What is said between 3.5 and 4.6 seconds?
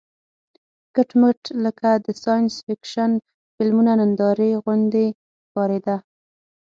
فلمونو نندارې